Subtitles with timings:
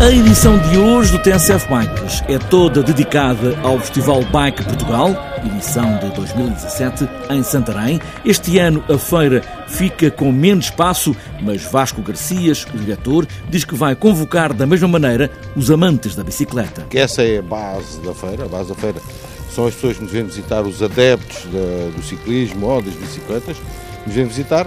[0.00, 5.10] A edição de hoje do TSF Bikes é toda dedicada ao Festival Bike Portugal,
[5.44, 8.00] edição de 2017, em Santarém.
[8.24, 13.74] Este ano a feira fica com menos espaço, mas Vasco Garcias, o diretor, diz que
[13.74, 16.86] vai convocar da mesma maneira os amantes da bicicleta.
[16.94, 19.02] Essa é a base da feira, a base da feira
[19.50, 23.58] são as pessoas que nos vêm visitar, os adeptos do ciclismo ou das bicicletas,
[24.06, 24.66] nos vêm visitar,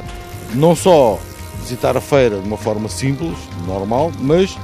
[0.53, 1.19] não só
[1.59, 4.55] visitar a feira de uma forma simples, normal, mas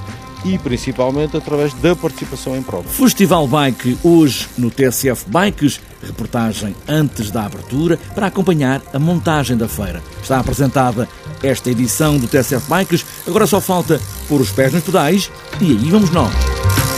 [0.45, 2.87] e principalmente através da participação em prova.
[2.87, 9.67] Festival Bike hoje no TSF Bikes, reportagem antes da abertura para acompanhar a montagem da
[9.67, 10.01] feira.
[10.21, 11.07] Está apresentada
[11.43, 15.31] esta edição do TSF Bikes, agora só falta pôr os pés nos pedais
[15.61, 16.88] e aí vamos nós.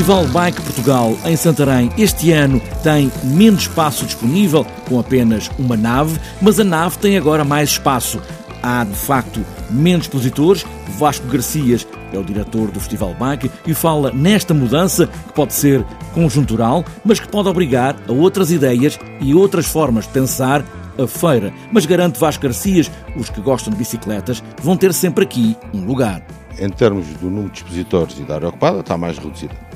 [0.00, 6.18] Festival Bike Portugal em Santarém este ano tem menos espaço disponível, com apenas uma nave,
[6.40, 8.18] mas a nave tem agora mais espaço.
[8.62, 10.64] Há de facto menos expositores.
[10.98, 15.84] Vasco Garcias é o diretor do Festival Bike e fala nesta mudança que pode ser
[16.14, 20.64] conjuntural, mas que pode obrigar a outras ideias e outras formas de pensar
[20.98, 21.52] a feira.
[21.70, 26.22] Mas garante Vasco Garcias, os que gostam de bicicletas vão ter sempre aqui um lugar.
[26.58, 29.69] Em termos do número de expositores e da área ocupada, está mais reduzida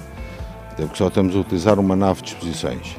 [0.74, 2.96] até porque só estamos a utilizar uma nave de exposições.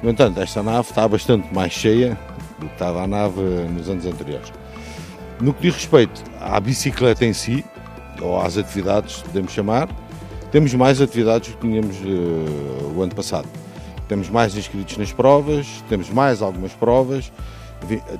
[0.00, 2.16] No entanto, esta nave está bastante mais cheia
[2.60, 4.52] do que estava a nave nos anos anteriores.
[5.40, 7.64] No que diz respeito à bicicleta em si,
[8.22, 9.88] ou às atividades, podemos chamar,
[10.52, 13.48] temos mais atividades do que tínhamos uh, o ano passado.
[14.06, 17.32] Temos mais inscritos nas provas, temos mais algumas provas,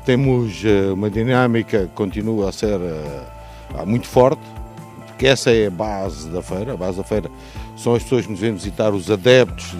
[0.05, 4.43] temos uh, uma dinâmica que continua a ser uh, muito forte,
[5.19, 6.75] porque essa é a base da feira.
[6.75, 7.29] A base da feira
[7.77, 9.73] são as pessoas que nos vêm visitar, os adeptos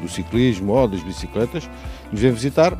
[0.00, 1.68] do ciclismo ou das bicicletas,
[2.10, 2.76] nos vêm visitar,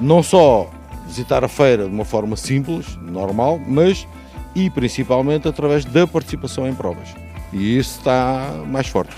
[0.00, 0.68] não só
[1.06, 4.04] visitar a feira de uma forma simples, normal, mas
[4.52, 7.08] e principalmente através da participação em provas.
[7.52, 9.14] E isso está mais forte.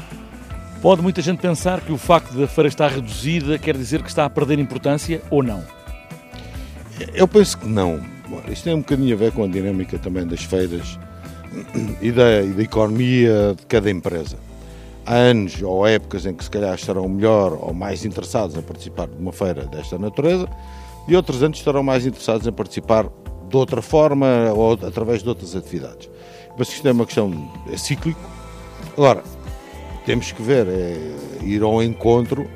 [0.83, 4.27] Pode muita gente pensar que o facto da feira estar reduzida quer dizer que está
[4.27, 5.65] a perder importância ou não?
[7.15, 7.99] Eu penso que não.
[8.47, 10.99] Isto tem um bocadinho a ver com a dinâmica também das feiras
[12.01, 14.37] e da, e da economia de cada empresa
[15.05, 19.09] há anos ou épocas em que se calhar estarão melhor ou mais interessados em participar
[19.09, 20.49] de uma feira desta natureza
[21.09, 23.09] e outros anos estarão mais interessados em participar
[23.49, 26.09] de outra forma ou através de outras atividades.
[26.57, 28.21] Mas isto é uma questão é cíclico.
[28.97, 29.23] Agora,
[30.07, 30.97] temos que ver, é
[31.43, 32.49] ir ao encontro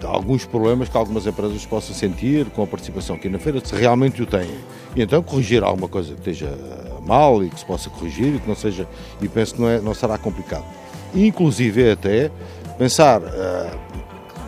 [0.00, 3.74] de alguns problemas que algumas empresas possam sentir com a participação aqui na feira, se
[3.74, 4.50] realmente o têm.
[4.96, 6.48] E então corrigir alguma coisa que esteja
[7.04, 8.86] mal e que se possa corrigir e que não seja,
[9.20, 10.64] e penso que não, é, não será complicado
[11.14, 12.30] inclusive até
[12.78, 13.78] pensar uh,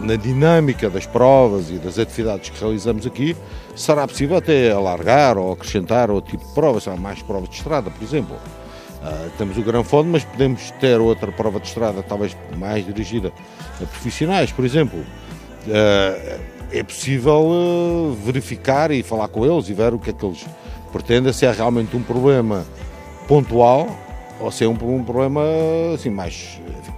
[0.00, 3.36] na dinâmica das provas e das atividades que realizamos aqui,
[3.74, 7.90] será possível até alargar ou acrescentar outro tipo de provas, há mais provas de estrada,
[7.90, 8.36] por exemplo.
[8.36, 13.32] Uh, temos o Gran Fundo, mas podemos ter outra prova de estrada, talvez mais dirigida
[13.80, 14.98] a profissionais, por exemplo.
[14.98, 20.46] Uh, é possível verificar e falar com eles e ver o que é que eles
[20.92, 22.64] pretendem, se é realmente um problema
[23.26, 23.88] pontual
[24.38, 25.41] ou se é um, um problema
[25.94, 26.92] assim mais enfim,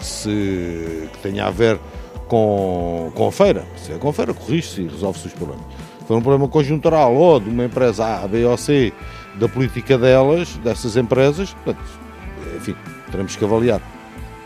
[0.00, 1.78] se, que tenha a ver
[2.28, 3.64] com, com a feira.
[3.76, 5.64] Se é com a feira, corrige-se e resolve-se os problemas.
[6.00, 8.92] Se for um problema conjuntural ou de uma empresa A, B ou C,
[9.34, 11.84] da política delas, dessas empresas, portanto,
[12.56, 12.76] enfim,
[13.10, 13.80] teremos que avaliar.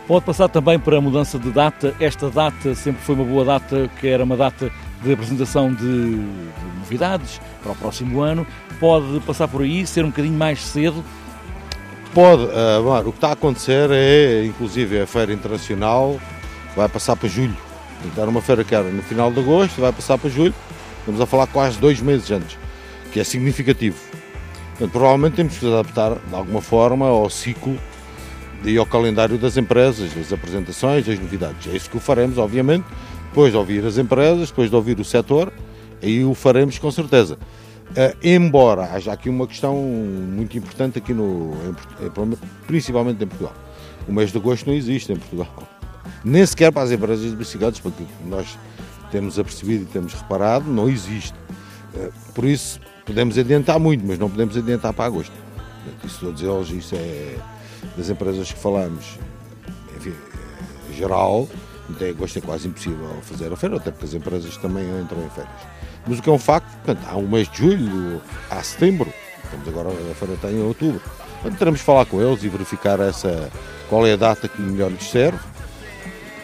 [0.07, 1.95] Pode passar também para a mudança de data.
[1.99, 4.71] Esta data sempre foi uma boa data, que era uma data
[5.03, 8.45] de apresentação de, de novidades para o próximo ano.
[8.79, 11.03] Pode passar por aí, ser um bocadinho mais cedo
[12.13, 16.19] Pode, uh, bom, o que está a acontecer é, inclusive, a Feira Internacional
[16.75, 17.55] vai passar para julho.
[18.03, 20.53] Então, uma feira que era no final de agosto, vai passar para julho.
[20.99, 22.57] Estamos a falar quase dois meses antes,
[23.13, 23.97] que é significativo.
[24.71, 27.77] Portanto, provavelmente temos que adaptar de alguma forma ao ciclo
[28.65, 31.71] e ao calendário das empresas, das apresentações, das novidades.
[31.71, 32.83] É isso que o faremos, obviamente,
[33.31, 35.53] depois de ouvir as empresas, depois de ouvir o setor,
[36.03, 37.37] aí o faremos com certeza.
[37.91, 42.37] Uh, embora haja aqui uma questão muito importante aqui no, em,
[42.67, 43.53] principalmente em Portugal.
[44.05, 45.47] O mês de agosto não existe em Portugal.
[46.25, 48.57] Nem sequer para as empresas de bicicletas, porque nós
[49.11, 51.35] temos apercebido e temos reparado, não existe.
[51.95, 55.33] Uh, por isso, podemos adiantar muito, mas não podemos adiantar para agosto.
[56.03, 57.37] Isso todos eles, isso é
[57.95, 59.17] das empresas que falamos,
[59.97, 60.13] enfim,
[60.93, 61.47] geral,
[61.95, 65.29] Até agosto é quase impossível fazer a feira, até porque as empresas também entram em
[65.29, 65.61] férias.
[66.07, 69.11] Mas o que é um facto, portanto, há um mês de julho, há setembro,
[69.43, 71.01] estamos agora, a feira está em outubro.
[71.41, 73.49] Portanto, teremos de falar com eles e verificar essa,
[73.89, 75.39] qual é a data que melhor lhes serve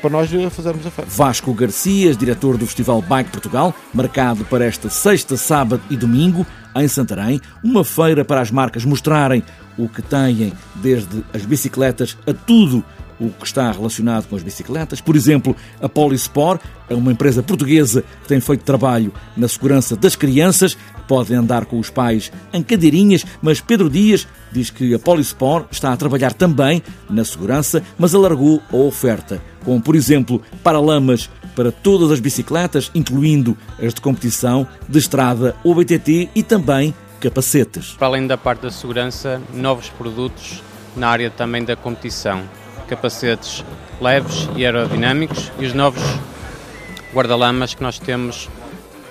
[0.01, 1.09] para nós fazermos a feira.
[1.09, 6.45] Vasco Garcias, diretor do Festival Bike Portugal, marcado para esta sexta, sábado e domingo,
[6.75, 9.43] em Santarém, uma feira para as marcas mostrarem
[9.77, 12.83] o que têm, desde as bicicletas a tudo
[13.19, 15.01] o que está relacionado com as bicicletas.
[15.01, 20.15] Por exemplo, a Polisport é uma empresa portuguesa que tem feito trabalho na segurança das
[20.15, 20.77] crianças,
[21.07, 25.93] podem andar com os pais em cadeirinhas, mas Pedro Dias diz que a Polisport está
[25.93, 32.11] a trabalhar também na segurança, mas alargou a oferta, com, por exemplo, paralamas para todas
[32.11, 37.93] as bicicletas, incluindo as de competição, de estrada ou BTT e também capacetes.
[37.93, 40.61] Para além da parte da segurança, novos produtos
[40.95, 42.43] na área também da competição
[42.87, 43.63] capacetes
[44.01, 46.03] leves e aerodinâmicos e os novos
[47.13, 48.49] guarda-lamas que nós temos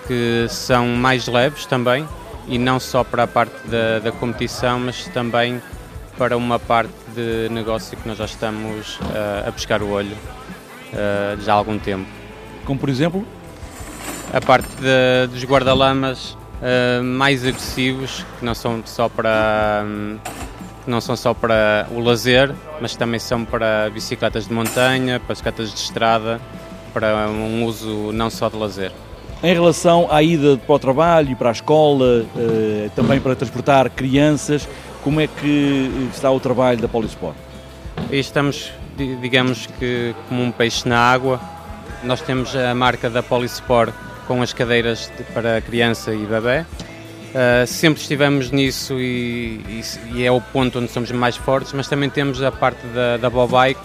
[0.07, 2.07] que são mais leves também
[2.47, 5.61] e não só para a parte da, da competição, mas também
[6.17, 10.17] para uma parte de negócio que nós já estamos uh, a pescar o olho
[10.93, 12.07] uh, já há algum tempo.
[12.65, 13.27] Como por exemplo?
[14.33, 19.85] A parte de, dos guarda-lamas uh, mais agressivos, que não são só para.
[19.85, 20.19] Um,
[20.87, 25.35] que não são só para o lazer, mas também são para bicicletas de montanha, para
[25.35, 26.41] bicicletas de estrada,
[26.95, 28.93] para um uso não só de lazer.
[29.43, 33.91] Em relação à ida para o trabalho, e para a escola, eh, também para transportar
[33.91, 34.67] crianças,
[35.03, 37.37] como é que está o trabalho da Polisport?
[38.11, 41.41] Estamos, digamos que, como um peixe na água.
[42.05, 43.93] Nós temos a marca da Polisport
[44.29, 46.65] com as cadeiras para criança e bebê
[47.35, 49.83] Uh, sempre estivemos nisso e, e,
[50.15, 53.29] e, é o ponto onde somos mais fortes, mas também temos a parte da, da
[53.29, 53.81] Bobike,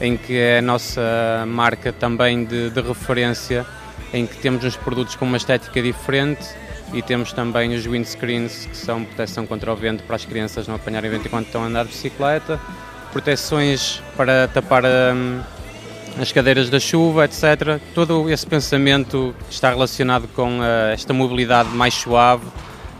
[0.00, 3.64] em que é a nossa marca também de, de, referência,
[4.12, 6.44] em que temos uns produtos com uma estética diferente
[6.92, 10.74] e temos também os windscreens, que são proteção contra o vento para as crianças não
[10.74, 12.58] apanharem vento enquanto estão a andar de bicicleta,
[13.12, 15.40] proteções para tapar um,
[16.20, 17.80] as cadeiras da chuva, etc.
[17.94, 22.46] Todo esse pensamento está relacionado com uh, esta mobilidade mais suave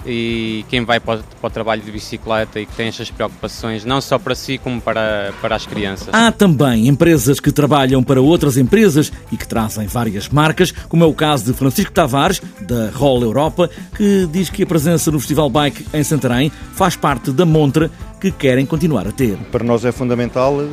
[0.08, 3.84] e quem vai para o, para o, trabalho de bicicleta e que tem estas preocupações,
[3.84, 6.08] não só para si como para, para as crianças.
[6.12, 11.06] Há também empresas que trabalham para outras empresas e que trazem várias marcas, como é
[11.06, 15.50] o caso de Francisco Tavares, da Roll Europa, que diz que a presença no Festival
[15.50, 17.90] Bike em Santarém faz parte da montra
[18.20, 19.36] que querem continuar a ter.
[19.52, 20.66] Para nós é fundamental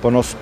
[0.00, 0.36] para o nosso,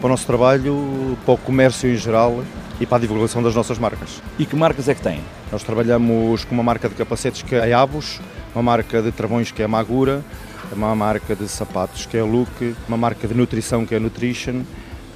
[0.00, 2.42] para o nosso trabalho, para o comércio em geral
[2.80, 4.22] e para a divulgação das nossas marcas.
[4.38, 5.20] E que marcas é que têm?
[5.50, 8.20] Nós trabalhamos com uma marca de capacetes que é a Abus,
[8.54, 10.24] uma marca de travões que é a Magura,
[10.72, 14.00] uma marca de sapatos que é a Look, uma marca de nutrição que é a
[14.00, 14.62] Nutrition,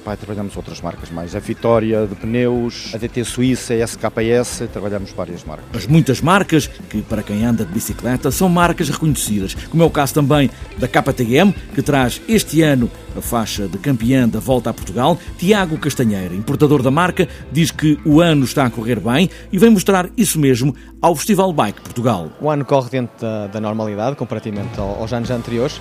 [0.03, 5.11] Pai, trabalhamos outras marcas mais, a Vitória de pneus, a DT Suíça, a SKS, trabalhamos
[5.11, 5.65] várias marcas.
[5.75, 9.91] As muitas marcas que, para quem anda de bicicleta, são marcas reconhecidas, como é o
[9.91, 10.49] caso também
[10.79, 15.19] da KTM, que traz este ano a faixa de campeã da Volta a Portugal.
[15.37, 19.69] Tiago Castanheira, importador da marca, diz que o ano está a correr bem e vem
[19.69, 22.29] mostrar isso mesmo ao Festival Bike Portugal.
[22.41, 25.79] O ano corre dentro da, da normalidade, comparativamente aos anos anteriores.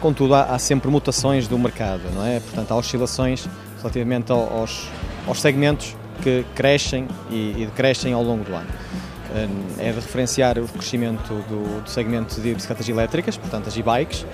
[0.00, 2.40] Contudo, há, há, sempre mutações do mercado, não é?
[2.40, 3.48] Portanto, há oscilações
[3.78, 4.88] relativamente aos,
[5.26, 8.68] aos segmentos que crescem e, e decrescem ao longo do ano.
[9.78, 14.24] É de referenciar o crescimento do, do segmento de bicicletas elétricas, portanto as e-bikes,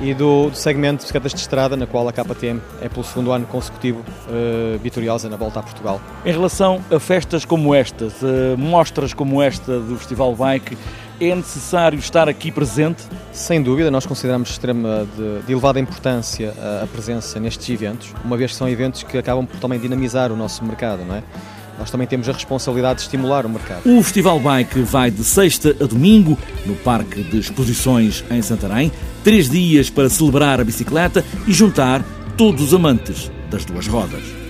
[0.00, 3.32] e do, do, segmento de bicicletas de estrada, na qual a KTM é pelo segundo
[3.32, 6.00] ano consecutivo uh, vitoriosa na volta a Portugal.
[6.24, 10.76] Em relação a festas como estas, uh, mostras como esta do Festival Bike,
[11.20, 13.04] é necessário estar aqui presente?
[13.32, 18.36] Sem dúvida, nós consideramos extrema de, de elevada importância a, a, presença nestes eventos, uma
[18.36, 21.22] vez que são eventos que acabam por também dinamizar o nosso mercado, não é?
[21.82, 23.82] Nós também temos a responsabilidade de estimular o mercado.
[23.84, 28.92] O Festival Bike vai de sexta a domingo no Parque de Exposições em Santarém.
[29.24, 32.04] Três dias para celebrar a bicicleta e juntar
[32.36, 34.41] todos os amantes das duas rodas.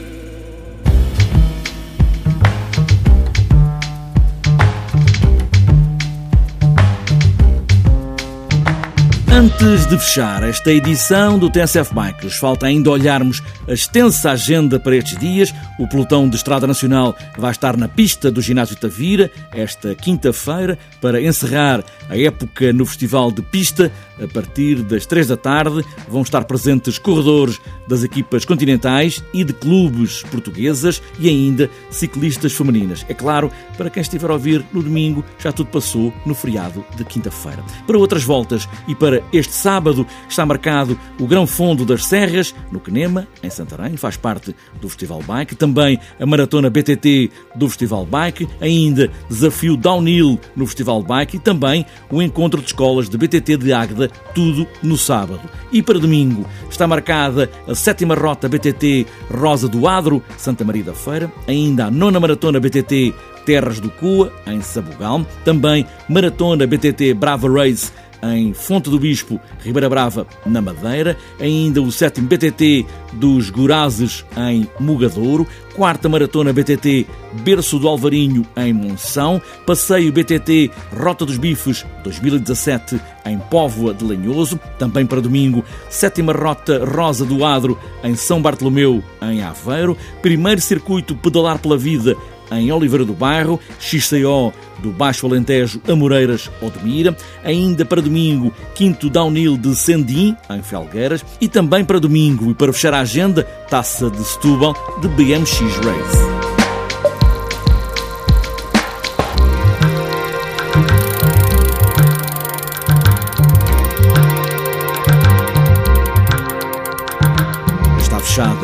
[9.34, 14.94] Antes de fechar esta edição do TSF Bikes, falta ainda olharmos a extensa agenda para
[14.94, 15.54] estes dias.
[15.78, 21.20] O pelotão de Estrada Nacional vai estar na pista do Ginásio Tavira esta quinta-feira para
[21.20, 23.90] encerrar a época no Festival de Pista.
[24.22, 27.58] A partir das três da tarde vão estar presentes corredores
[27.88, 33.04] das equipas continentais e de clubes portuguesas e ainda ciclistas femininas.
[33.08, 37.04] É claro, para quem estiver a ouvir no domingo, já tudo passou no feriado de
[37.04, 37.64] quinta-feira.
[37.86, 42.80] Para outras voltas e para este sábado está marcado o Grão Fundo das Serras, no
[42.80, 45.54] Quenema, em Santarém, faz parte do Festival Bike.
[45.54, 51.84] Também a Maratona BTT do Festival Bike, ainda Desafio Downhill no Festival Bike e também
[52.10, 55.42] o Encontro de Escolas de BTT de Águeda, tudo no sábado.
[55.70, 60.94] E para domingo está marcada a sétima rota BTT Rosa do Adro, Santa Maria da
[60.94, 63.14] Feira, ainda a nona Maratona BTT
[63.44, 69.88] Terras do Cua, em Sabugal, também Maratona BTT Brava Race em Fonte do Bispo, Ribeira
[69.88, 77.06] Brava, na Madeira, ainda o sétimo BTT dos Gorazes, em Mugadouro, quarta Maratona BTT
[77.42, 84.60] Berço do Alvarinho, em Monção, passeio BTT Rota dos Bifes 2017, em Póvoa de Lenhoso,
[84.78, 91.16] também para domingo, sétima Rota Rosa do Adro, em São Bartolomeu, em Aveiro, primeiro circuito
[91.16, 92.16] Pedalar pela Vida,
[92.58, 98.52] em Oliveira do Bairro, XCO do Baixo Alentejo, Amoreiras ou de Mira, ainda para domingo,
[98.74, 103.44] quinto downhill de Sendim, em Felgueiras, e também para domingo, e para fechar a agenda,
[103.70, 106.41] taça de Setúbal de BMX Race.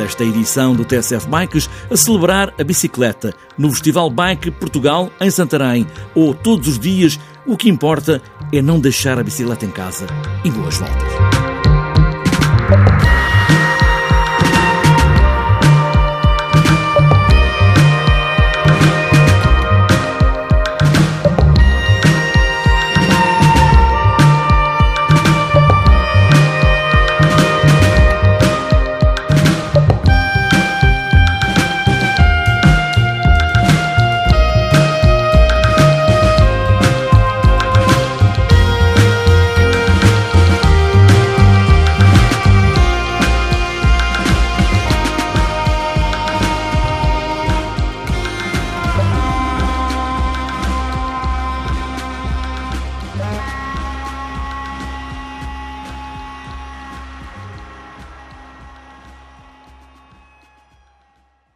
[0.08, 5.30] Fechada esta edição do TSF Bikes a celebrar a bicicleta no Festival Bike Portugal em
[5.30, 7.20] Santarém ou todos os dias.
[7.46, 8.20] O que importa
[8.52, 10.06] é não deixar a bicicleta em casa
[10.44, 11.57] e boas voltas.